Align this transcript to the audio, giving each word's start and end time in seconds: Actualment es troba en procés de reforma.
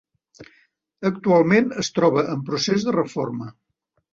Actualment 1.09 1.69
es 1.83 1.91
troba 1.99 2.25
en 2.37 2.43
procés 2.51 2.89
de 2.89 2.99
reforma. 2.99 3.53